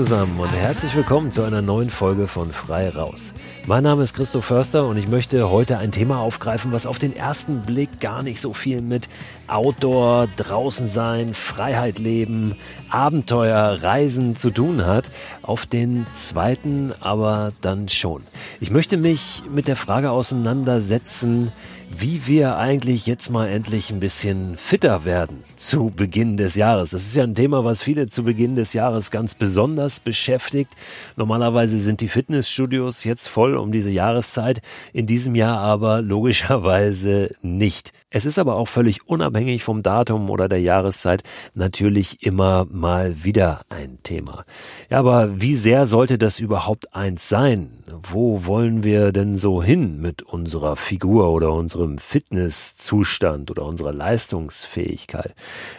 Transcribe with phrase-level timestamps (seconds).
[0.00, 3.34] Zusammen und herzlich willkommen zu einer neuen Folge von Frei Raus.
[3.66, 7.14] Mein Name ist Christoph Förster und ich möchte heute ein Thema aufgreifen, was auf den
[7.14, 9.10] ersten Blick gar nicht so viel mit
[9.46, 12.56] Outdoor, draußen sein, Freiheit leben,
[12.88, 15.10] Abenteuer, Reisen zu tun hat.
[15.42, 18.22] Auf den zweiten aber dann schon.
[18.58, 21.52] Ich möchte mich mit der Frage auseinandersetzen,
[21.92, 26.90] wie wir eigentlich jetzt mal endlich ein bisschen fitter werden zu Beginn des Jahres.
[26.90, 30.72] Das ist ja ein Thema, was viele zu Beginn des Jahres ganz besonders beschäftigt.
[31.16, 34.60] Normalerweise sind die Fitnessstudios jetzt voll um diese Jahreszeit,
[34.92, 37.92] in diesem Jahr aber logischerweise nicht.
[38.12, 41.22] Es ist aber auch völlig unabhängig vom Datum oder der Jahreszeit
[41.54, 44.44] natürlich immer mal wieder ein Thema.
[44.90, 47.84] Ja, aber wie sehr sollte das überhaupt eins sein?
[48.02, 55.34] Wo wollen wir denn so hin mit unserer Figur oder unserem Fitnesszustand oder unserer Leistungsfähigkeit?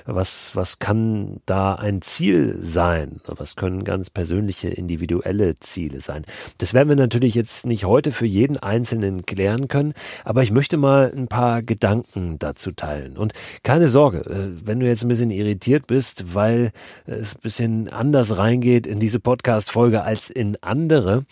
[0.05, 3.21] Was, was kann da ein Ziel sein?
[3.25, 6.25] Was können ganz persönliche, individuelle Ziele sein?
[6.58, 9.93] Das werden wir natürlich jetzt nicht heute für jeden Einzelnen klären können,
[10.25, 13.17] aber ich möchte mal ein paar Gedanken dazu teilen.
[13.17, 16.71] Und keine Sorge, äh, wenn du jetzt ein bisschen irritiert bist, weil
[17.05, 21.25] es ein bisschen anders reingeht in diese Podcast-Folge als in andere.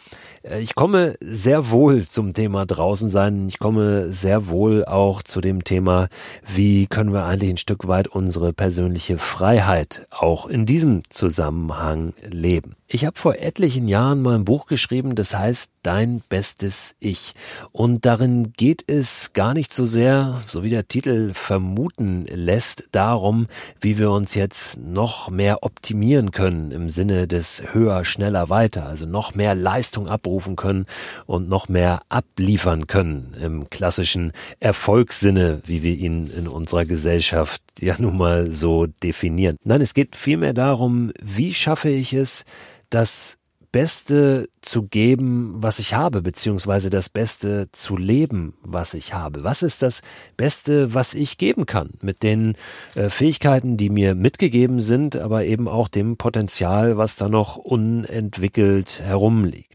[0.43, 3.47] Äh, ich komme sehr wohl zum Thema draußen sein.
[3.47, 6.07] Ich komme sehr wohl auch zu dem Thema,
[6.45, 12.75] wie können wir eigentlich ein Stück weit unsere persönliche Freiheit auch in diesem Zusammenhang leben.
[12.87, 17.33] Ich habe vor etlichen Jahren mal ein Buch geschrieben, das heißt Dein bestes Ich.
[17.71, 23.47] Und darin geht es gar nicht so sehr, so wie der Titel vermuten lässt, darum,
[23.79, 29.05] wie wir uns jetzt noch mehr optimieren können im Sinne des höher, schneller, weiter, also
[29.05, 30.85] noch mehr Leistung abrufen können
[31.25, 37.95] und noch mehr abliefern können im klassischen Erfolgssinne, wie wir ihn in unserer Gesellschaft ja
[37.97, 39.57] nun mal so definieren.
[39.63, 42.45] Nein, es geht vielmehr darum, wie schaffe ich es,
[42.89, 43.38] das
[43.71, 49.43] Beste zu geben, was ich habe, beziehungsweise das Beste zu leben, was ich habe.
[49.43, 50.01] Was ist das
[50.37, 52.55] Beste, was ich geben kann mit den
[52.95, 59.01] äh, Fähigkeiten, die mir mitgegeben sind, aber eben auch dem Potenzial, was da noch unentwickelt
[59.01, 59.68] herumliegt.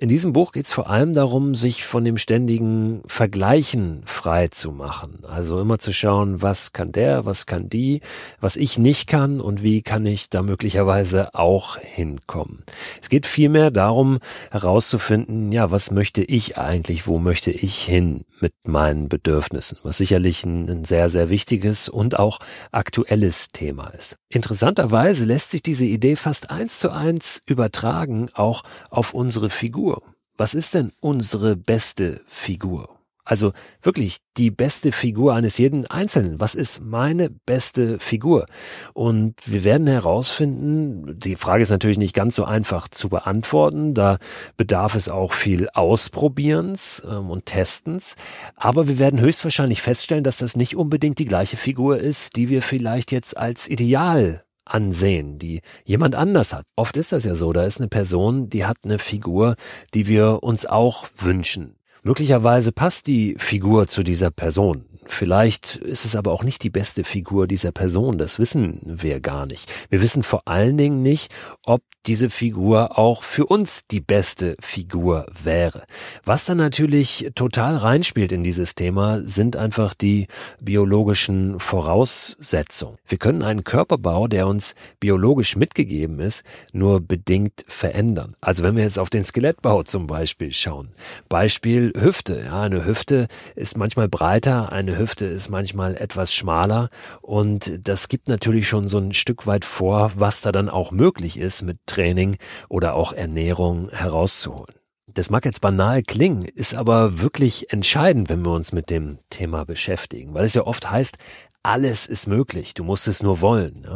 [0.00, 4.70] In diesem Buch geht es vor allem darum, sich von dem ständigen Vergleichen frei zu
[4.70, 5.24] machen.
[5.28, 8.00] Also immer zu schauen, was kann der, was kann die,
[8.40, 12.62] was ich nicht kann und wie kann ich da möglicherweise auch hinkommen.
[13.02, 14.20] Es geht vielmehr darum,
[14.52, 20.44] herauszufinden, ja, was möchte ich eigentlich, wo möchte ich hin mit meinen Bedürfnissen, was sicherlich
[20.44, 22.38] ein, ein sehr, sehr wichtiges und auch
[22.70, 24.16] aktuelles Thema ist.
[24.28, 29.87] Interessanterweise lässt sich diese Idee fast eins zu eins übertragen, auch auf unsere Figur.
[29.88, 30.02] Figur.
[30.36, 32.98] Was ist denn unsere beste Figur?
[33.24, 36.40] Also wirklich die beste Figur eines jeden Einzelnen.
[36.40, 38.46] Was ist meine beste Figur?
[38.92, 43.94] Und wir werden herausfinden, die Frage ist natürlich nicht ganz so einfach zu beantworten.
[43.94, 44.18] Da
[44.58, 48.16] bedarf es auch viel Ausprobierens ähm, und Testens.
[48.56, 52.62] Aber wir werden höchstwahrscheinlich feststellen, dass das nicht unbedingt die gleiche Figur ist, die wir
[52.62, 56.66] vielleicht jetzt als Ideal ansehen, die jemand anders hat.
[56.76, 59.56] Oft ist das ja so, da ist eine Person, die hat eine Figur,
[59.94, 61.76] die wir uns auch wünschen.
[62.02, 64.84] Möglicherweise passt die Figur zu dieser Person.
[65.10, 68.18] Vielleicht ist es aber auch nicht die beste Figur dieser Person.
[68.18, 69.72] Das wissen wir gar nicht.
[69.90, 71.32] Wir wissen vor allen Dingen nicht,
[71.64, 75.84] ob diese Figur auch für uns die beste Figur wäre.
[76.24, 80.26] Was dann natürlich total reinspielt in dieses Thema, sind einfach die
[80.60, 82.96] biologischen Voraussetzungen.
[83.06, 88.36] Wir können einen Körperbau, der uns biologisch mitgegeben ist, nur bedingt verändern.
[88.40, 90.90] Also wenn wir jetzt auf den Skelettbau zum Beispiel schauen.
[91.28, 92.42] Beispiel Hüfte.
[92.44, 96.88] Ja, eine Hüfte ist manchmal breiter, eine Hüfte ist manchmal etwas schmaler
[97.22, 101.38] und das gibt natürlich schon so ein Stück weit vor, was da dann auch möglich
[101.38, 102.36] ist mit Training
[102.68, 104.74] oder auch Ernährung herauszuholen.
[105.14, 109.64] Das mag jetzt banal klingen, ist aber wirklich entscheidend, wenn wir uns mit dem Thema
[109.64, 111.16] beschäftigen, weil es ja oft heißt,
[111.62, 113.86] alles ist möglich, du musst es nur wollen.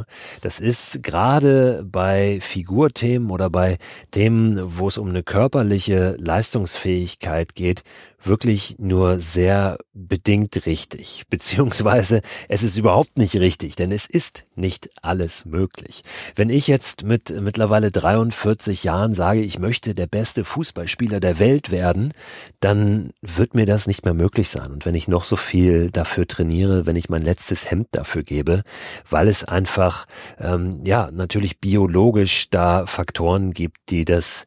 [0.40, 3.78] Das ist gerade bei Figurthemen oder bei
[4.10, 7.82] Themen, wo es um eine körperliche Leistungsfähigkeit geht,
[8.22, 14.90] wirklich nur sehr bedingt richtig, beziehungsweise es ist überhaupt nicht richtig, denn es ist nicht
[15.02, 16.02] alles möglich.
[16.34, 21.70] Wenn ich jetzt mit mittlerweile 43 Jahren sage, ich möchte der beste Fußballspieler der Welt
[21.70, 22.12] werden,
[22.60, 24.66] dann wird mir das nicht mehr möglich sein.
[24.66, 28.62] Und wenn ich noch so viel dafür trainiere, wenn ich mein letztes Hemd dafür gebe,
[29.08, 30.06] weil es einfach,
[30.38, 34.46] ähm, ja, natürlich biologisch da Faktoren gibt, die das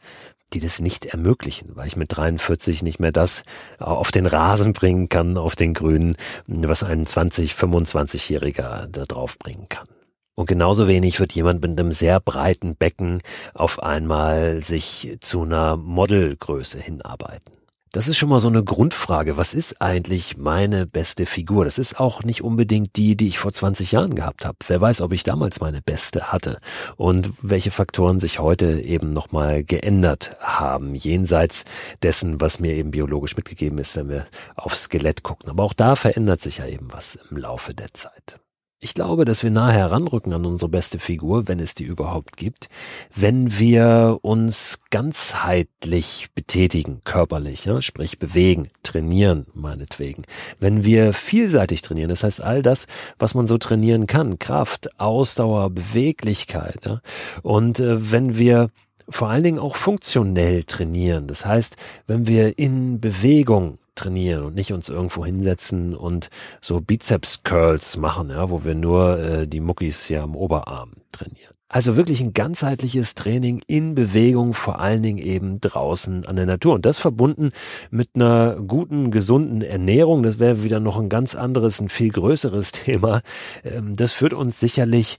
[0.55, 3.43] die das nicht ermöglichen, weil ich mit 43 nicht mehr das
[3.77, 6.15] auf den Rasen bringen kann, auf den Grünen,
[6.47, 9.87] was ein 20, 25-Jähriger da drauf bringen kann.
[10.33, 13.21] Und genauso wenig wird jemand mit einem sehr breiten Becken
[13.53, 17.53] auf einmal sich zu einer Modelgröße hinarbeiten.
[17.95, 19.37] Das ist schon mal so eine Grundfrage.
[19.37, 21.63] Was ist eigentlich meine beste Figur?
[21.63, 24.57] Das ist auch nicht unbedingt die, die ich vor 20 Jahren gehabt habe.
[24.67, 26.59] Wer weiß, ob ich damals meine beste hatte
[26.97, 31.63] und welche Faktoren sich heute eben nochmal geändert haben, jenseits
[32.03, 34.25] dessen, was mir eben biologisch mitgegeben ist, wenn wir
[34.57, 35.49] aufs Skelett gucken.
[35.49, 38.41] Aber auch da verändert sich ja eben was im Laufe der Zeit.
[38.85, 42.69] Ich glaube, dass wir nahe heranrücken an unsere beste Figur, wenn es die überhaupt gibt,
[43.15, 50.23] wenn wir uns ganzheitlich betätigen, körperlich, ja, sprich bewegen, trainieren, meinetwegen.
[50.59, 52.85] Wenn wir vielseitig trainieren, das heißt all das,
[53.17, 57.01] was man so trainieren kann, Kraft, Ausdauer, Beweglichkeit, ja,
[57.41, 58.69] und äh, wenn wir
[59.09, 61.25] vor allen Dingen auch funktionell trainieren.
[61.25, 66.29] Das heißt, wenn wir in Bewegung trainieren und nicht uns irgendwo hinsetzen und
[66.61, 71.55] so Bizeps-Curls machen, ja, wo wir nur äh, die Muckis hier am Oberarm trainieren.
[71.67, 76.75] Also wirklich ein ganzheitliches Training in Bewegung, vor allen Dingen eben draußen an der Natur.
[76.75, 77.49] Und das verbunden
[77.89, 82.71] mit einer guten, gesunden Ernährung, das wäre wieder noch ein ganz anderes, ein viel größeres
[82.71, 83.21] Thema.
[83.63, 85.17] Ähm, das führt uns sicherlich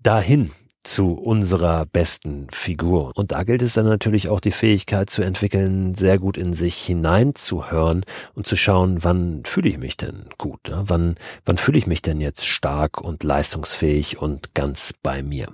[0.00, 0.50] dahin,
[0.86, 3.12] zu unserer besten Figur.
[3.14, 6.76] Und da gilt es dann natürlich auch die Fähigkeit zu entwickeln, sehr gut in sich
[6.76, 8.04] hineinzuhören
[8.34, 10.68] und zu schauen, wann fühle ich mich denn gut?
[10.68, 10.84] Ne?
[10.86, 15.48] Wann, wann fühle ich mich denn jetzt stark und leistungsfähig und ganz bei mir?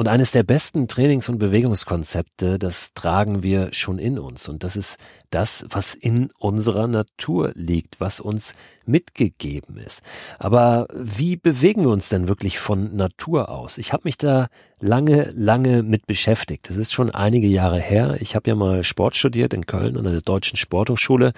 [0.00, 4.48] Und eines der besten Trainings- und Bewegungskonzepte, das tragen wir schon in uns.
[4.48, 4.96] Und das ist
[5.28, 8.54] das, was in unserer Natur liegt, was uns
[8.86, 10.00] mitgegeben ist.
[10.38, 13.76] Aber wie bewegen wir uns denn wirklich von Natur aus?
[13.76, 14.48] Ich habe mich da
[14.80, 16.68] lange, lange mit beschäftigt.
[16.68, 18.16] Das ist schon einige Jahre her.
[18.20, 21.32] Ich habe ja mal Sport studiert in Köln an der Deutschen Sporthochschule,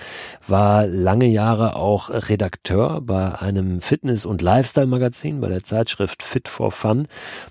[0.47, 6.71] war lange Jahre auch Redakteur bei einem Fitness- und Lifestyle-Magazin, bei der Zeitschrift Fit for
[6.71, 7.09] Fun.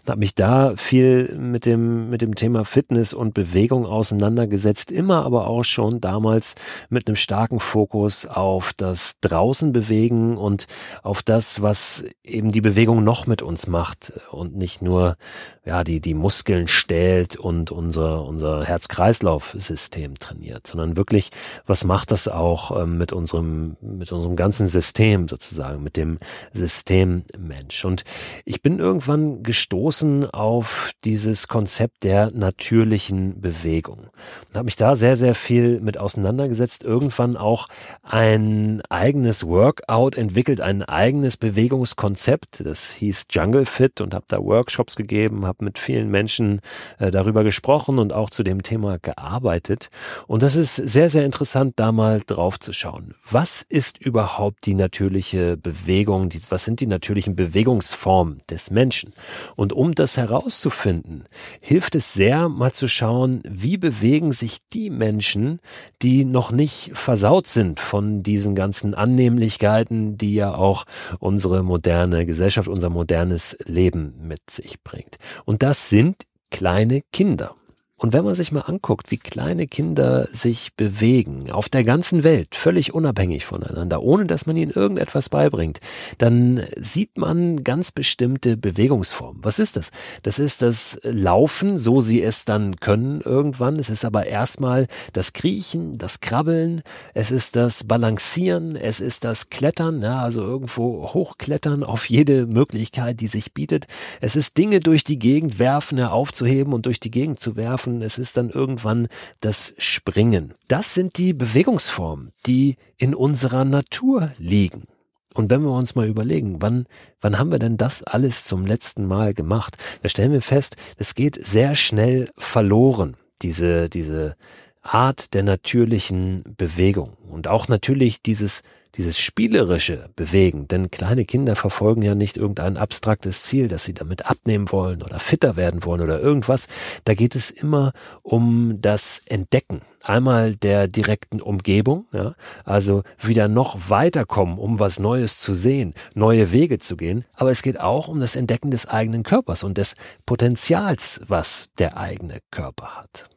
[0.08, 5.48] Habe mich da viel mit dem, mit dem Thema Fitness und Bewegung auseinandergesetzt, immer aber
[5.48, 6.56] auch schon damals
[6.90, 10.68] mit einem starken Fokus auf das draußen bewegen und
[11.04, 15.18] auf das, was eben die Bewegung noch mit uns macht und nicht nur,
[15.66, 21.32] ja, die, die Muskeln stählt und unser, unser Herz-Kreislauf-System trainiert, sondern wirklich,
[21.66, 26.20] was macht das auch ähm, mit unserem, mit unserem ganzen System sozusagen, mit dem
[26.54, 27.86] System Mensch.
[27.86, 28.04] Und
[28.46, 34.10] ich bin irgendwann gestoßen auf dieses Konzept der natürlichen Bewegung
[34.48, 37.68] und habe mich da sehr, sehr viel mit auseinandergesetzt, irgendwann auch
[38.04, 44.96] ein eigenes Workout entwickelt, ein eigenes Bewegungskonzept, das hieß Jungle Fit und habe da Workshops
[44.96, 46.60] gegeben, habe mit mit vielen Menschen
[47.00, 49.88] äh, darüber gesprochen und auch zu dem Thema gearbeitet.
[50.28, 53.16] Und das ist sehr, sehr interessant, da mal drauf zu schauen.
[53.30, 56.28] Was ist überhaupt die natürliche Bewegung?
[56.28, 59.14] Die, was sind die natürlichen Bewegungsformen des Menschen?
[59.56, 61.24] Und um das herauszufinden,
[61.62, 65.62] hilft es sehr, mal zu schauen, wie bewegen sich die Menschen,
[66.02, 70.84] die noch nicht versaut sind von diesen ganzen Annehmlichkeiten, die ja auch
[71.20, 75.18] unsere moderne Gesellschaft, unser modernes Leben mit sich bringt.
[75.46, 77.56] Und das sind kleine Kinder.
[78.02, 82.56] Und wenn man sich mal anguckt, wie kleine Kinder sich bewegen, auf der ganzen Welt,
[82.56, 85.80] völlig unabhängig voneinander, ohne dass man ihnen irgendetwas beibringt,
[86.18, 89.44] dann sieht man ganz bestimmte Bewegungsformen.
[89.44, 89.92] Was ist das?
[90.24, 93.76] Das ist das Laufen, so sie es dann können irgendwann.
[93.76, 96.82] Es ist aber erstmal das Kriechen, das Krabbeln,
[97.14, 103.22] es ist das Balancieren, es ist das Klettern, ja, also irgendwo hochklettern auf jede Möglichkeit,
[103.22, 103.86] die sich bietet.
[104.22, 107.91] Es ist Dinge durch die Gegend werfen, ja, aufzuheben und durch die Gegend zu werfen
[107.92, 109.08] Laufen, es ist dann irgendwann
[109.42, 110.54] das Springen.
[110.68, 114.88] Das sind die Bewegungsformen, die in unserer Natur liegen.
[115.34, 116.86] Und wenn wir uns mal überlegen, wann,
[117.22, 119.78] wann haben wir denn das alles zum letzten Mal gemacht?
[120.02, 124.36] Da stellen wir fest, es geht sehr schnell verloren, diese, diese
[124.82, 127.18] Art der natürlichen Bewegung.
[127.30, 128.64] Und auch natürlich dieses
[128.96, 134.26] dieses spielerische Bewegen, denn kleine Kinder verfolgen ja nicht irgendein abstraktes Ziel, dass sie damit
[134.26, 136.68] abnehmen wollen oder fitter werden wollen oder irgendwas.
[137.06, 139.82] Da geht es immer um das Entdecken.
[140.04, 142.36] Einmal der direkten Umgebung, ja,
[142.66, 147.24] also wieder noch weiterkommen, um was Neues zu sehen, neue Wege zu gehen.
[147.34, 149.96] Aber es geht auch um das Entdecken des eigenen Körpers und des
[150.26, 153.31] Potenzials, was der eigene Körper hat.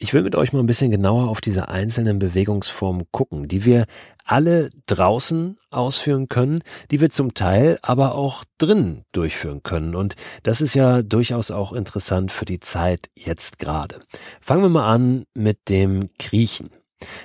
[0.00, 3.84] Ich will mit euch mal ein bisschen genauer auf diese einzelnen Bewegungsformen gucken, die wir
[4.24, 6.60] alle draußen ausführen können,
[6.92, 9.96] die wir zum Teil aber auch drin durchführen können.
[9.96, 10.14] Und
[10.44, 13.98] das ist ja durchaus auch interessant für die Zeit jetzt gerade.
[14.40, 16.70] Fangen wir mal an mit dem Kriechen.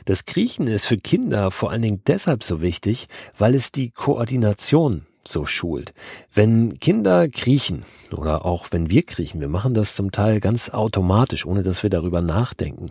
[0.05, 3.05] Das Kriechen ist für Kinder vor allen Dingen deshalb so wichtig,
[3.37, 5.93] weil es die Koordination so schult.
[6.33, 11.45] Wenn Kinder kriechen oder auch wenn wir kriechen, wir machen das zum Teil ganz automatisch,
[11.45, 12.89] ohne dass wir darüber nachdenken.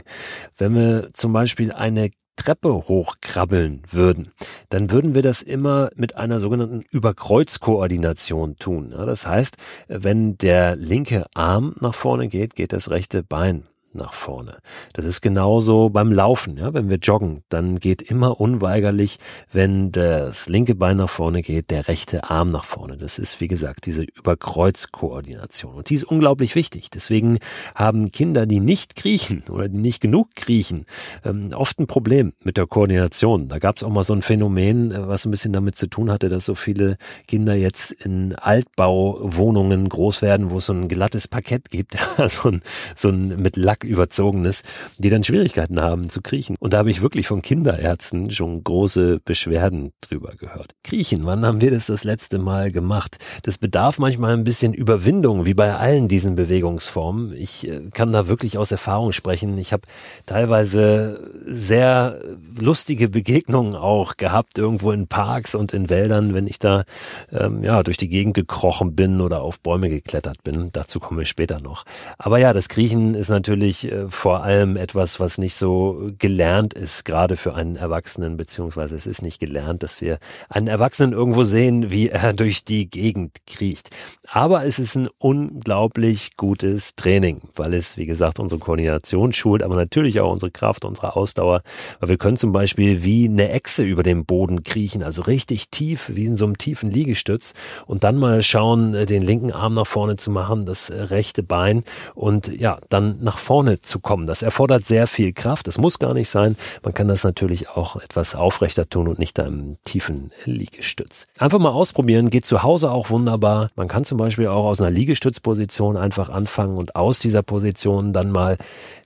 [0.56, 4.32] Wenn wir zum Beispiel eine Treppe hochkrabbeln würden,
[4.70, 8.90] dann würden wir das immer mit einer sogenannten Überkreuzkoordination tun.
[8.90, 9.58] Das heißt,
[9.88, 14.58] wenn der linke Arm nach vorne geht, geht das rechte Bein nach vorne.
[14.92, 19.18] Das ist genauso beim Laufen, ja, wenn wir joggen, dann geht immer unweigerlich,
[19.52, 22.96] wenn das linke Bein nach vorne geht, der rechte Arm nach vorne.
[22.96, 25.74] Das ist, wie gesagt, diese Überkreuzkoordination.
[25.74, 26.90] Und die ist unglaublich wichtig.
[26.90, 27.38] Deswegen
[27.74, 30.86] haben Kinder, die nicht kriechen oder die nicht genug kriechen,
[31.24, 33.48] ähm, oft ein Problem mit der Koordination.
[33.48, 36.10] Da gab es auch mal so ein Phänomen, äh, was ein bisschen damit zu tun
[36.10, 36.96] hatte, dass so viele
[37.28, 41.96] Kinder jetzt in Altbauwohnungen groß werden, wo es so ein glattes Parkett gibt,
[42.28, 42.62] so ein,
[42.94, 44.62] so ein mit Lack überzogenes,
[44.98, 46.56] die dann Schwierigkeiten haben zu kriechen.
[46.58, 50.72] Und da habe ich wirklich von Kinderärzten schon große Beschwerden drüber gehört.
[50.84, 53.18] Kriechen, wann haben wir das das letzte Mal gemacht?
[53.42, 57.32] Das bedarf manchmal ein bisschen Überwindung, wie bei allen diesen Bewegungsformen.
[57.34, 59.58] Ich äh, kann da wirklich aus Erfahrung sprechen.
[59.58, 59.82] Ich habe
[60.26, 62.20] teilweise sehr
[62.58, 66.84] lustige Begegnungen auch gehabt, irgendwo in Parks und in Wäldern, wenn ich da
[67.32, 70.70] ähm, ja durch die Gegend gekrochen bin oder auf Bäume geklettert bin.
[70.72, 71.84] Dazu kommen wir später noch.
[72.18, 76.74] Aber ja, das Kriechen ist natürlich natürlich äh, vor allem etwas, was nicht so gelernt
[76.74, 81.42] ist, gerade für einen Erwachsenen, beziehungsweise es ist nicht gelernt, dass wir einen Erwachsenen irgendwo
[81.42, 83.90] sehen, wie er durch die Gegend kriecht.
[84.28, 89.76] Aber es ist ein unglaublich gutes Training, weil es, wie gesagt, unsere Koordination schult, aber
[89.76, 91.62] natürlich auch unsere Kraft, unsere Ausdauer.
[92.00, 96.10] Weil wir können zum Beispiel wie eine Echse über den Boden kriechen, also richtig tief,
[96.14, 97.54] wie in so einem tiefen Liegestütz
[97.86, 101.42] und dann mal schauen, äh, den linken Arm nach vorne zu machen, das äh, rechte
[101.42, 104.26] Bein und ja, dann nach vorne vorne zu kommen.
[104.26, 105.68] Das erfordert sehr viel Kraft.
[105.68, 106.56] Das muss gar nicht sein.
[106.82, 111.28] Man kann das natürlich auch etwas aufrechter tun und nicht im tiefen Liegestütz.
[111.38, 112.28] Einfach mal ausprobieren.
[112.28, 113.70] Geht zu Hause auch wunderbar.
[113.76, 118.32] Man kann zum Beispiel auch aus einer Liegestützposition einfach anfangen und aus dieser Position dann
[118.32, 118.58] mal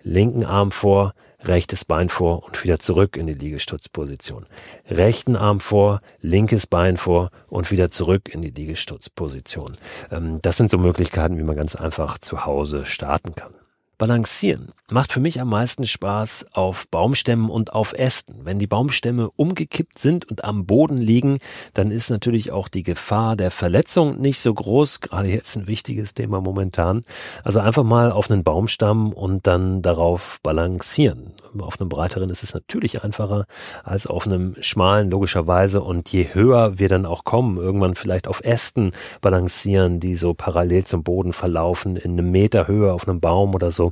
[0.03, 4.47] linken Arm vor, rechtes Bein vor und wieder zurück in die Liegestützposition.
[4.89, 9.77] Rechten Arm vor, linkes Bein vor und wieder zurück in die Liegestützposition.
[10.11, 13.53] Ähm, das sind so Möglichkeiten, wie man ganz einfach zu Hause starten kann.
[13.99, 18.45] Balancieren macht für mich am meisten Spaß auf Baumstämmen und auf Ästen.
[18.45, 21.39] Wenn die Baumstämme umgekippt sind und am Boden liegen,
[21.75, 25.01] dann ist natürlich auch die Gefahr der Verletzung nicht so groß.
[25.01, 27.01] Gerade jetzt ein wichtiges Thema momentan.
[27.43, 31.33] Also einfach mal auf einen Baumstamm und dann darauf balancieren.
[31.59, 33.47] Auf einem breiteren ist es natürlich einfacher
[33.83, 35.83] als auf einem schmalen, logischerweise.
[35.83, 40.85] Und je höher wir dann auch kommen, irgendwann vielleicht auf Ästen balancieren, die so parallel
[40.85, 43.86] zum Boden verlaufen, in einem Meter Höhe auf einem Baum oder so,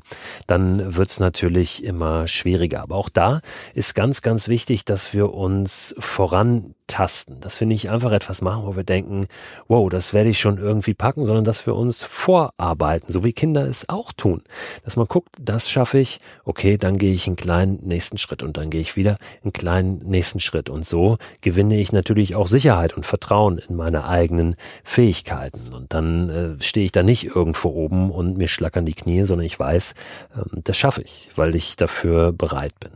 [0.46, 2.82] dann wird es natürlich immer schwieriger.
[2.82, 3.40] Aber auch da
[3.74, 8.67] ist ganz, ganz wichtig, dass wir uns voran tasten, dass wir nicht einfach etwas machen,
[8.67, 9.26] wo wir denken,
[9.69, 13.67] wow, das werde ich schon irgendwie packen, sondern dass wir uns vorarbeiten, so wie Kinder
[13.67, 14.43] es auch tun.
[14.85, 18.57] Dass man guckt, das schaffe ich, okay, dann gehe ich einen kleinen nächsten Schritt und
[18.57, 20.69] dann gehe ich wieder einen kleinen nächsten Schritt.
[20.69, 25.73] Und so gewinne ich natürlich auch Sicherheit und Vertrauen in meine eigenen Fähigkeiten.
[25.73, 29.47] Und dann äh, stehe ich da nicht irgendwo oben und mir schlackern die Knie, sondern
[29.47, 29.93] ich weiß,
[30.37, 32.91] äh, das schaffe ich, weil ich dafür bereit bin.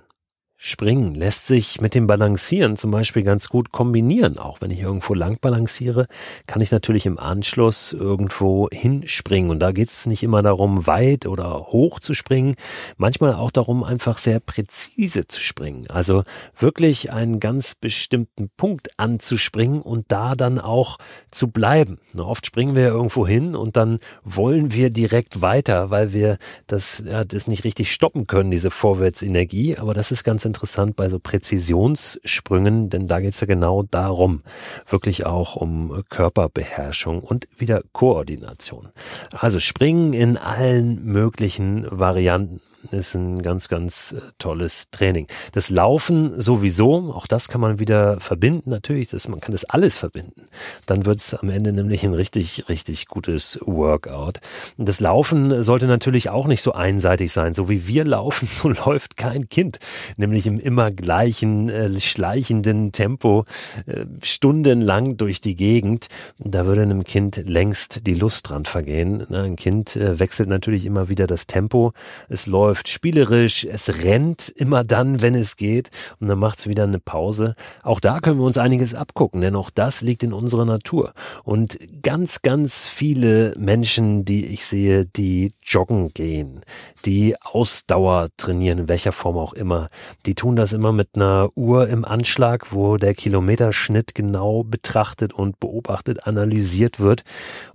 [0.60, 4.38] Springen lässt sich mit dem Balancieren zum Beispiel ganz gut kombinieren.
[4.38, 6.08] Auch wenn ich irgendwo lang balanciere,
[6.48, 9.50] kann ich natürlich im Anschluss irgendwo hinspringen.
[9.52, 12.56] Und da geht es nicht immer darum, weit oder hoch zu springen,
[12.96, 15.86] manchmal auch darum, einfach sehr präzise zu springen.
[15.90, 16.24] Also
[16.56, 20.98] wirklich einen ganz bestimmten Punkt anzuspringen und da dann auch
[21.30, 22.00] zu bleiben.
[22.18, 26.36] Oft springen wir irgendwo hin und dann wollen wir direkt weiter, weil wir
[26.66, 29.76] das, ja, das nicht richtig stoppen können, diese Vorwärtsenergie.
[29.76, 34.42] Aber das ist ganz interessant bei so Präzisionssprüngen, denn da geht es ja genau darum,
[34.88, 38.88] wirklich auch um Körperbeherrschung und wieder Koordination.
[39.30, 42.60] Also Springen in allen möglichen Varianten
[42.92, 45.26] ist ein ganz, ganz äh, tolles Training.
[45.52, 49.96] Das Laufen sowieso, auch das kann man wieder verbinden, natürlich, das, man kann das alles
[49.96, 50.46] verbinden.
[50.86, 54.40] Dann wird es am Ende nämlich ein richtig, richtig gutes Workout.
[54.76, 57.54] Das Laufen sollte natürlich auch nicht so einseitig sein.
[57.54, 59.78] So wie wir laufen, so läuft kein Kind.
[60.16, 63.44] Nämlich im immer gleichen, äh, schleichenden Tempo,
[63.86, 66.06] äh, stundenlang durch die Gegend.
[66.38, 69.26] Da würde einem Kind längst die Lust dran vergehen.
[69.28, 71.92] Na, ein Kind äh, wechselt natürlich immer wieder das Tempo.
[72.28, 76.68] Es läuft läuft spielerisch, es rennt immer dann, wenn es geht und dann macht es
[76.68, 77.56] wieder eine Pause.
[77.82, 81.12] Auch da können wir uns einiges abgucken, denn auch das liegt in unserer Natur.
[81.42, 86.60] Und ganz, ganz viele Menschen, die ich sehe, die joggen gehen,
[87.04, 89.88] die Ausdauer trainieren, in welcher Form auch immer.
[90.26, 95.60] Die tun das immer mit einer Uhr im Anschlag, wo der Kilometerschnitt genau betrachtet und
[95.60, 97.24] beobachtet, analysiert wird.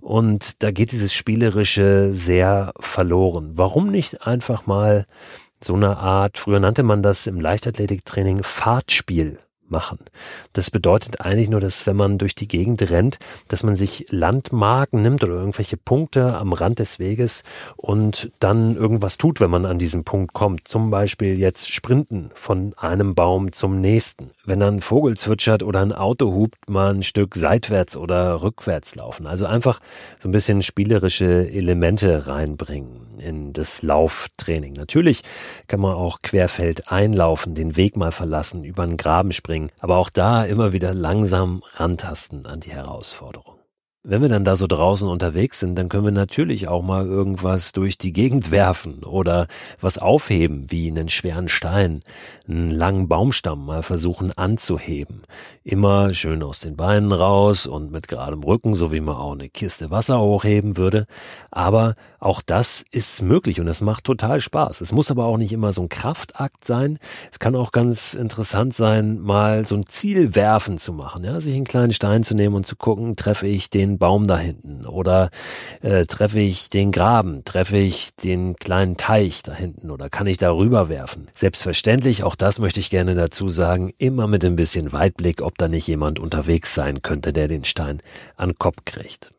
[0.00, 3.52] Und da geht dieses Spielerische sehr verloren.
[3.54, 5.04] Warum nicht einfach mal
[5.62, 9.38] so eine Art, früher nannte man das im Leichtathletiktraining Fahrtspiel
[9.68, 9.98] machen.
[10.52, 13.18] Das bedeutet eigentlich nur, dass wenn man durch die Gegend rennt,
[13.48, 17.42] dass man sich Landmarken nimmt oder irgendwelche Punkte am Rand des Weges
[17.76, 20.68] und dann irgendwas tut, wenn man an diesen Punkt kommt.
[20.68, 24.30] Zum Beispiel jetzt sprinten von einem Baum zum nächsten.
[24.44, 29.26] Wenn ein Vogel zwitschert oder ein Auto hupt, mal ein Stück seitwärts oder rückwärts laufen.
[29.26, 29.80] Also einfach
[30.18, 34.74] so ein bisschen spielerische Elemente reinbringen in das Lauftraining.
[34.74, 35.22] Natürlich
[35.68, 40.10] kann man auch querfeld einlaufen, den Weg mal verlassen, über einen Graben springen, aber auch
[40.10, 43.53] da immer wieder langsam rantasten an die Herausforderung.
[44.06, 47.72] Wenn wir dann da so draußen unterwegs sind, dann können wir natürlich auch mal irgendwas
[47.72, 49.46] durch die Gegend werfen oder
[49.80, 52.02] was aufheben, wie einen schweren Stein,
[52.46, 55.22] einen langen Baumstamm mal versuchen anzuheben.
[55.62, 59.48] Immer schön aus den Beinen raus und mit geradem Rücken, so wie man auch eine
[59.48, 61.06] Kiste Wasser hochheben würde.
[61.50, 64.82] Aber auch das ist möglich und es macht total Spaß.
[64.82, 66.98] Es muss aber auch nicht immer so ein Kraftakt sein.
[67.32, 71.54] Es kann auch ganz interessant sein, mal so ein Ziel werfen zu machen, ja, sich
[71.54, 75.30] einen kleinen Stein zu nehmen und zu gucken, treffe ich den Baum da hinten oder
[75.82, 80.38] äh, treffe ich den Graben, treffe ich den kleinen Teich da hinten oder kann ich
[80.38, 81.28] da rüber werfen?
[81.32, 85.68] Selbstverständlich, auch das möchte ich gerne dazu sagen, immer mit ein bisschen Weitblick, ob da
[85.68, 88.00] nicht jemand unterwegs sein könnte, der den Stein
[88.36, 89.33] an Kopf kriegt.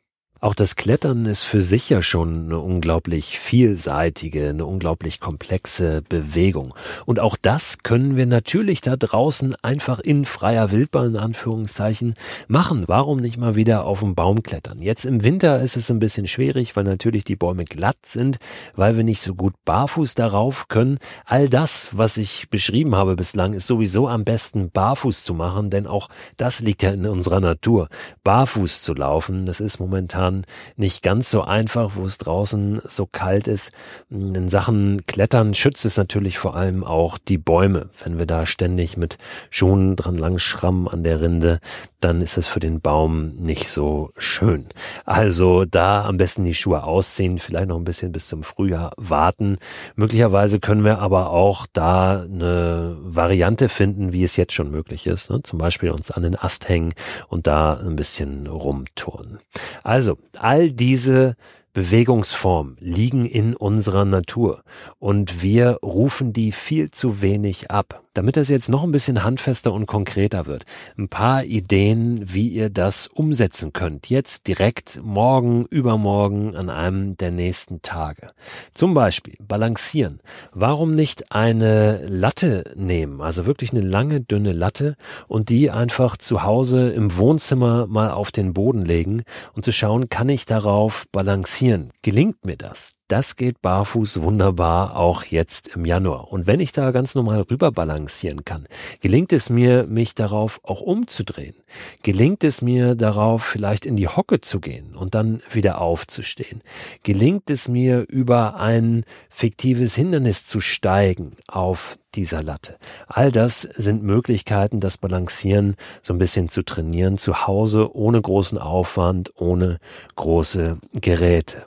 [0.46, 6.72] Auch das Klettern ist für sich ja schon eine unglaublich vielseitige, eine unglaublich komplexe Bewegung.
[7.08, 12.14] Und auch das können wir natürlich da draußen einfach in freier Wildbahn in Anführungszeichen
[12.48, 12.84] machen.
[12.86, 14.84] Warum nicht mal wieder auf den Baum klettern?
[14.84, 18.38] Jetzt im Winter ist es ein bisschen schwierig, weil natürlich die Bäume glatt sind,
[18.76, 21.00] weil wir nicht so gut barfuß darauf können.
[21.26, 25.88] All das, was ich beschrieben habe bislang, ist sowieso am besten barfuß zu machen, denn
[25.88, 27.90] auch das liegt ja in unserer Natur.
[28.24, 30.46] Barfuß zu laufen, das ist momentan Klettern
[30.76, 33.72] nicht ganz so einfach, wo es draußen so kalt ist.
[34.10, 37.90] In Sachen Klettern schützt es natürlich vor allem auch die Bäume.
[38.04, 39.18] Wenn wir da ständig mit
[39.50, 41.60] Schuhen dran lang schrammen an der Rinde,
[42.00, 44.68] dann ist es für den Baum nicht so schön.
[45.06, 49.58] Also da am besten die Schuhe ausziehen, vielleicht noch ein bisschen bis zum Frühjahr warten.
[49.96, 55.30] Möglicherweise können wir aber auch da eine Variante finden, wie es jetzt schon möglich ist.
[55.32, 55.42] Ne?
[55.42, 56.94] Zum Beispiel uns an den Ast hängen
[57.28, 59.40] und da ein bisschen rumturnen.
[59.84, 61.36] Also all diese
[61.76, 64.64] Bewegungsformen liegen in unserer Natur
[64.98, 68.02] und wir rufen die viel zu wenig ab.
[68.14, 70.64] Damit das jetzt noch ein bisschen handfester und konkreter wird,
[70.98, 74.10] ein paar Ideen, wie ihr das umsetzen könnt.
[74.10, 78.30] Jetzt direkt morgen, übermorgen, an einem der nächsten Tage.
[78.74, 80.22] Zum Beispiel balancieren.
[80.54, 83.20] Warum nicht eine Latte nehmen?
[83.20, 84.96] Also wirklich eine lange, dünne Latte
[85.28, 90.08] und die einfach zu Hause im Wohnzimmer mal auf den Boden legen und zu schauen,
[90.08, 91.65] kann ich darauf balancieren?
[92.04, 92.92] Gelingt mir das?
[93.08, 96.32] Das geht barfuß wunderbar auch jetzt im Januar.
[96.32, 98.66] Und wenn ich da ganz normal rüber balancieren kann,
[99.00, 101.54] gelingt es mir, mich darauf auch umzudrehen.
[102.02, 106.64] Gelingt es mir darauf, vielleicht in die Hocke zu gehen und dann wieder aufzustehen.
[107.04, 112.76] Gelingt es mir, über ein fiktives Hindernis zu steigen auf dieser Latte.
[113.06, 118.58] All das sind Möglichkeiten, das Balancieren so ein bisschen zu trainieren, zu Hause, ohne großen
[118.58, 119.78] Aufwand, ohne
[120.16, 121.66] große Geräte.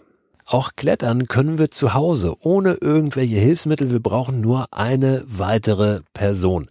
[0.50, 3.90] Auch klettern können wir zu Hause ohne irgendwelche Hilfsmittel.
[3.90, 6.68] Wir brauchen nur eine weitere Person.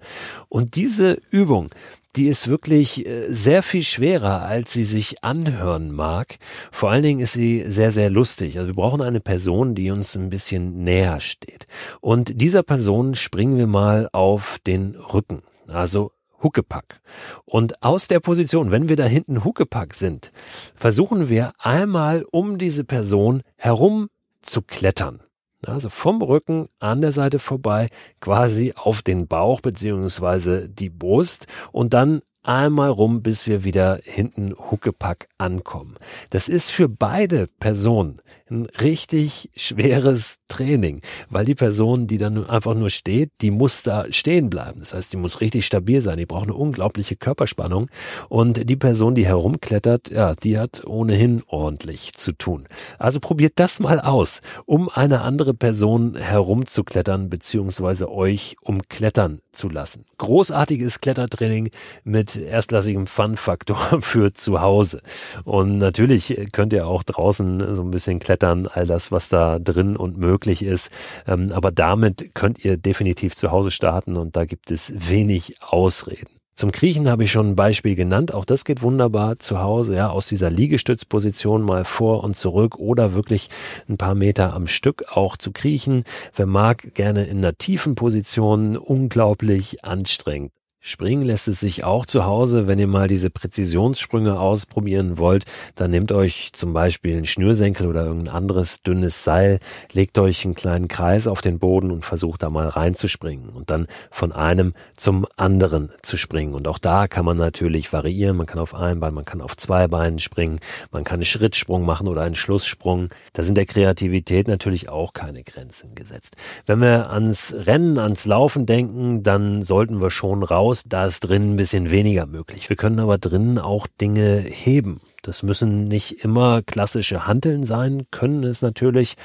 [0.49, 1.69] Und diese Übung,
[2.15, 6.37] die ist wirklich äh, sehr viel schwerer, als sie sich anhören mag.
[6.71, 8.57] Vor allen Dingen ist sie sehr, sehr lustig.
[8.57, 11.67] Also wir brauchen eine Person, die uns ein bisschen näher steht.
[12.01, 15.43] Und dieser Person springen wir mal auf den Rücken.
[15.67, 17.01] Also Huckepack.
[17.45, 20.31] Und aus der Position, wenn wir da hinten Huckepack sind,
[20.75, 24.09] versuchen wir einmal um diese Person herum
[24.41, 25.21] zu klettern.
[25.65, 27.87] Also vom Rücken an der Seite vorbei,
[28.19, 34.53] quasi auf den Bauch beziehungsweise die Brust und dann einmal rum, bis wir wieder hinten
[34.53, 35.97] Huckepack ankommen.
[36.29, 42.75] Das ist für beide Personen ein richtig schweres Training, weil die Person, die dann einfach
[42.75, 44.79] nur steht, die muss da stehen bleiben.
[44.79, 47.89] Das heißt, die muss richtig stabil sein, die braucht eine unglaubliche Körperspannung
[48.29, 52.67] und die Person, die herumklettert, ja, die hat ohnehin ordentlich zu tun.
[52.97, 60.05] Also probiert das mal aus, um eine andere Person herumzuklettern beziehungsweise euch umklettern zu lassen.
[60.17, 61.69] Großartiges Klettertraining
[62.03, 65.01] mit erstklassigem Fun-Faktor für zu Hause.
[65.43, 69.57] Und natürlich könnt ihr auch draußen so ein bisschen klettern Klettern, all das, was da
[69.57, 70.91] drin und möglich ist.
[71.27, 76.29] Ähm, aber damit könnt ihr definitiv zu Hause starten und da gibt es wenig Ausreden.
[76.55, 78.33] Zum Kriechen habe ich schon ein Beispiel genannt.
[78.33, 83.13] Auch das geht wunderbar zu Hause, ja, aus dieser Liegestützposition mal vor und zurück oder
[83.13, 83.49] wirklich
[83.87, 86.03] ein paar Meter am Stück auch zu kriechen.
[86.35, 90.51] Wer mag, gerne in einer tiefen Position, unglaublich anstrengend.
[90.79, 95.89] Springen lässt es sich auch zu Hause, wenn ihr mal diese Präzisionssprünge ausprobieren wollt, dann
[95.89, 99.59] nehmt euch zum Beispiel einen Schnürsenkel oder irgendein anderes dünnes Seil,
[99.91, 103.87] legt euch einen kleinen Kreis auf den Boden und versucht da mal reinzuspringen und dann
[104.11, 106.53] von einem zum anderen zu springen.
[106.53, 108.37] Und auch da kann man natürlich variieren.
[108.37, 110.59] Man kann auf ein Bein, man kann auf zwei Beinen springen,
[110.91, 113.09] man kann einen Schrittsprung machen oder einen Schlusssprung.
[113.33, 116.37] Da sind der Kreativität natürlich auch keine Grenzen gesetzt.
[116.67, 121.21] Wenn wir ans Rennen, ans Laufen denken, dann sollten wir schon raus raus, da ist
[121.21, 122.69] drin ein bisschen weniger möglich.
[122.69, 124.99] Wir können aber drinnen auch Dinge heben.
[125.21, 129.15] Das müssen nicht immer klassische Hanteln sein, können es natürlich,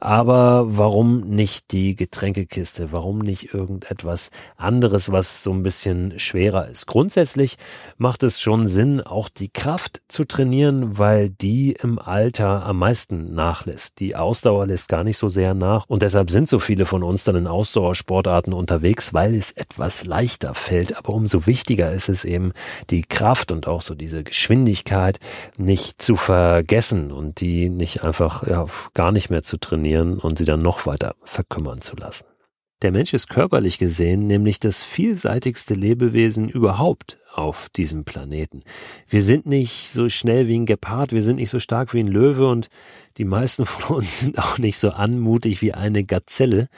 [0.00, 2.92] aber warum nicht die Getränkekiste?
[2.92, 6.86] Warum nicht irgendetwas anderes, was so ein bisschen schwerer ist?
[6.86, 7.56] Grundsätzlich
[7.96, 13.34] macht es schon Sinn, auch die Kraft zu trainieren, weil die im Alter am meisten
[13.34, 14.00] nachlässt.
[14.00, 17.24] Die Ausdauer lässt gar nicht so sehr nach und deshalb sind so viele von uns
[17.24, 20.96] dann in Ausdauersportarten unterwegs, weil es etwas leichter fällt.
[20.96, 22.52] Aber umso wichtiger ist es eben,
[22.90, 25.18] die Kraft und auch so diese Geschwindigkeit
[25.56, 30.44] nicht zu vergessen und die nicht einfach ja, gar nicht mehr zu trainieren und sie
[30.44, 32.26] dann noch weiter verkümmern zu lassen.
[32.82, 38.64] Der Mensch ist körperlich gesehen nämlich das vielseitigste Lebewesen überhaupt auf diesem Planeten.
[39.08, 42.08] Wir sind nicht so schnell wie ein Gepard, wir sind nicht so stark wie ein
[42.08, 42.70] Löwe und
[43.18, 46.68] die meisten von uns sind auch nicht so anmutig wie eine Gazelle.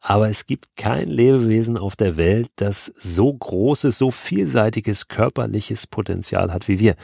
[0.00, 6.52] Aber es gibt kein Lebewesen auf der Welt, das so großes, so vielseitiges körperliches Potenzial
[6.52, 6.94] hat wie wir.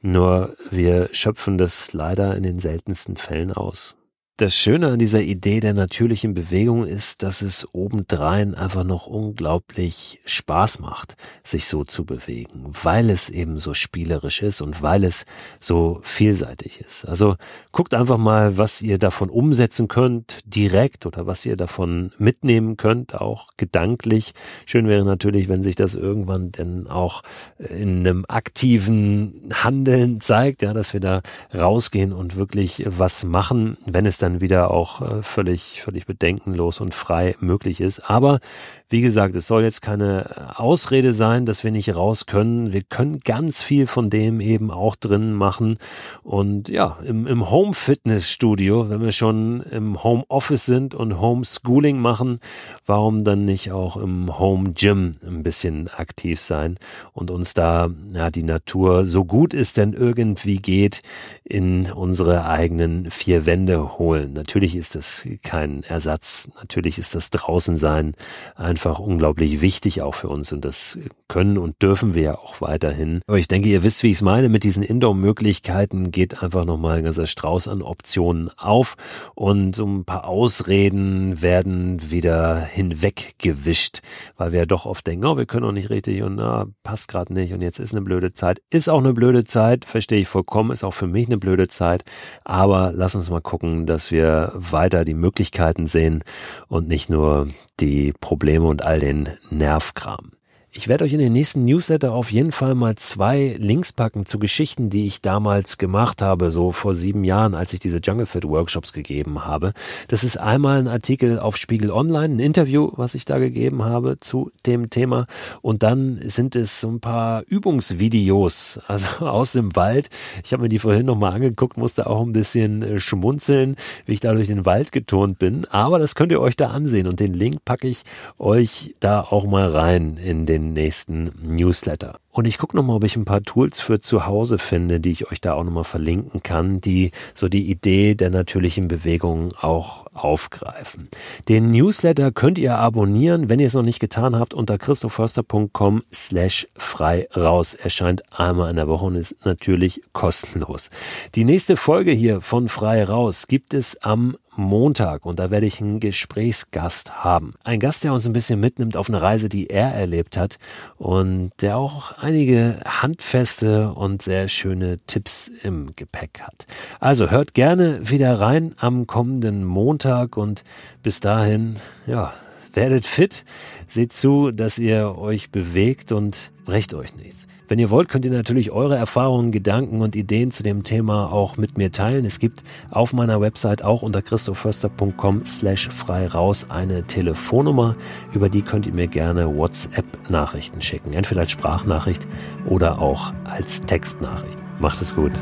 [0.00, 3.97] Nur wir schöpfen das leider in den seltensten Fällen aus.
[4.40, 10.20] Das Schöne an dieser Idee der natürlichen Bewegung ist, dass es obendrein einfach noch unglaublich
[10.26, 15.26] Spaß macht, sich so zu bewegen, weil es eben so spielerisch ist und weil es
[15.58, 17.04] so vielseitig ist.
[17.04, 17.34] Also
[17.72, 23.16] guckt einfach mal, was ihr davon umsetzen könnt, direkt oder was ihr davon mitnehmen könnt,
[23.20, 24.34] auch gedanklich.
[24.66, 27.22] Schön wäre natürlich, wenn sich das irgendwann denn auch
[27.58, 31.22] in einem aktiven Handeln zeigt, ja, dass wir da
[31.52, 36.80] rausgehen und wirklich was machen, wenn es dann dann wieder auch äh, völlig, völlig bedenkenlos
[36.80, 38.10] und frei möglich ist.
[38.10, 38.40] Aber
[38.88, 42.72] wie gesagt, es soll jetzt keine äh, Ausrede sein, dass wir nicht raus können.
[42.72, 45.78] Wir können ganz viel von dem eben auch drin machen.
[46.22, 51.20] Und ja, im, im Home Fitness Studio, wenn wir schon im Home Office sind und
[51.20, 52.40] Homeschooling machen,
[52.84, 56.78] warum dann nicht auch im Home Gym ein bisschen aktiv sein
[57.12, 61.00] und uns da ja, die Natur so gut es denn irgendwie geht
[61.44, 64.32] in unsere eigenen vier Wände holen holen.
[64.32, 66.48] Natürlich ist das kein Ersatz.
[66.56, 68.14] Natürlich ist das Draußensein
[68.54, 73.20] einfach unglaublich wichtig auch für uns und das können und dürfen wir ja auch weiterhin.
[73.26, 74.48] Aber ich denke, ihr wisst, wie ich es meine.
[74.48, 78.96] Mit diesen Indoor-Möglichkeiten geht einfach nochmal ein ganzer Strauß an Optionen auf
[79.34, 84.00] und so ein paar Ausreden werden wieder hinweggewischt,
[84.36, 87.08] weil wir ja doch oft denken, oh, wir können auch nicht richtig und na, passt
[87.08, 88.62] gerade nicht und jetzt ist eine blöde Zeit.
[88.70, 92.04] Ist auch eine blöde Zeit, verstehe ich vollkommen, ist auch für mich eine blöde Zeit,
[92.44, 96.24] aber lass uns mal gucken, dass wir weiter die Möglichkeiten sehen
[96.68, 97.48] und nicht nur
[97.80, 100.37] die Probleme und all den Nervkram.
[100.70, 104.38] Ich werde euch in den nächsten Newsletter auf jeden Fall mal zwei Links packen zu
[104.38, 108.44] Geschichten, die ich damals gemacht habe, so vor sieben Jahren, als ich diese Jungle Fit
[108.44, 109.72] Workshops gegeben habe.
[110.08, 114.18] Das ist einmal ein Artikel auf Spiegel Online, ein Interview, was ich da gegeben habe
[114.20, 115.26] zu dem Thema.
[115.62, 120.10] Und dann sind es so ein paar Übungsvideos, also aus dem Wald.
[120.44, 124.20] Ich habe mir die vorhin nochmal angeguckt, musste auch ein bisschen äh, schmunzeln, wie ich
[124.20, 125.64] da durch den Wald geturnt bin.
[125.70, 128.02] Aber das könnt ihr euch da ansehen und den Link packe ich
[128.38, 132.18] euch da auch mal rein in den nächsten Newsletter.
[132.30, 135.30] Und ich gucke nochmal, ob ich ein paar Tools für zu Hause finde, die ich
[135.32, 141.08] euch da auch nochmal verlinken kann, die so die Idee der natürlichen Bewegung auch aufgreifen.
[141.48, 146.68] Den Newsletter könnt ihr abonnieren, wenn ihr es noch nicht getan habt, unter christoförster.com slash
[146.76, 147.74] frei raus.
[147.74, 150.90] Erscheint einmal in der Woche und ist natürlich kostenlos.
[151.34, 155.80] Die nächste Folge hier von frei raus gibt es am Montag und da werde ich
[155.80, 157.54] einen Gesprächsgast haben.
[157.62, 160.58] Ein Gast, der uns ein bisschen mitnimmt auf eine Reise, die er erlebt hat
[160.96, 166.66] und der auch einige handfeste und sehr schöne Tipps im Gepäck hat.
[166.98, 170.64] Also hört gerne wieder rein am kommenden Montag und
[171.02, 172.32] bis dahin, ja,
[172.74, 173.44] Werdet fit,
[173.86, 177.46] seht zu, dass ihr euch bewegt und brecht euch nichts.
[177.66, 181.56] Wenn ihr wollt, könnt ihr natürlich eure Erfahrungen, Gedanken und Ideen zu dem Thema auch
[181.56, 182.26] mit mir teilen.
[182.26, 187.96] Es gibt auf meiner Website auch unter christoförster.com slash frei raus eine Telefonnummer,
[188.34, 191.14] über die könnt ihr mir gerne WhatsApp-Nachrichten schicken.
[191.14, 192.28] Entweder als Sprachnachricht
[192.68, 194.58] oder auch als Textnachricht.
[194.78, 195.32] Macht es gut.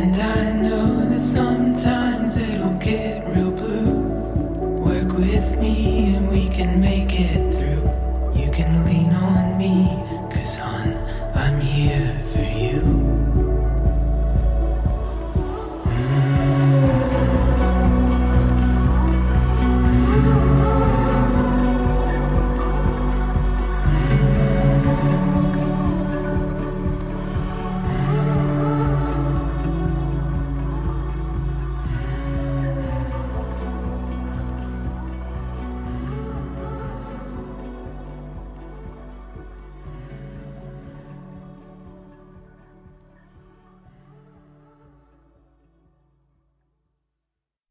[0.00, 0.39] And I